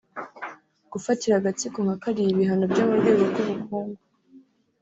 [0.91, 3.99] gufatira agatsiko nka kariya ibihano byo mu rwego rw’ubukungu